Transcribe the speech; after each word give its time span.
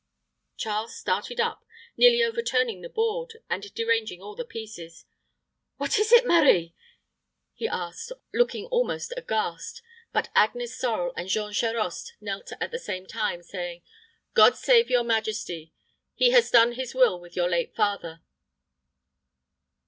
Charles 0.57 0.95
started 0.97 1.39
up, 1.39 1.63
nearly 1.95 2.23
overturning 2.23 2.81
the 2.81 2.89
board, 2.89 3.33
and 3.51 3.71
deranging 3.75 4.19
all 4.19 4.33
the 4.33 4.43
pieces. 4.43 5.05
"What 5.77 5.99
is 5.99 6.11
it, 6.11 6.25
Marie?" 6.25 6.73
he 7.53 7.67
asked, 7.67 8.11
looking 8.33 8.65
almost 8.65 9.13
aghast; 9.15 9.83
but 10.11 10.31
Agnes 10.33 10.75
Sorel 10.75 11.13
and 11.15 11.29
Jean 11.29 11.53
Charost 11.53 12.13
knelt 12.19 12.51
at 12.59 12.71
the 12.71 12.79
same 12.79 13.05
time, 13.05 13.43
saying, 13.43 13.83
"God 14.33 14.57
save 14.57 14.89
your 14.89 15.03
majesty! 15.03 15.71
He 16.15 16.31
has 16.31 16.49
done 16.49 16.71
his 16.71 16.95
will 16.95 17.19
with 17.19 17.35
your 17.35 17.47
late 17.47 17.75
father." 17.75 18.23